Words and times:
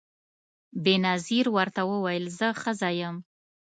بېنظیر 0.83 1.45
ورته 1.57 1.81
وویل 1.91 2.25
زه 2.39 2.47
ښځه 2.61 2.89
یم 2.99 3.15